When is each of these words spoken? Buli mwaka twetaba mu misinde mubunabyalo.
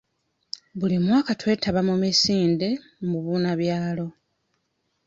Buli 0.79 0.97
mwaka 1.05 1.31
twetaba 1.39 1.79
mu 1.89 1.95
misinde 2.03 2.67
mubunabyalo. 3.09 4.07